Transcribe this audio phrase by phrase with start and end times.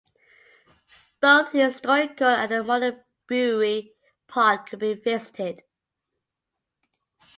[1.21, 3.93] Both the historical and the modern brewery
[4.27, 5.61] part could be visited.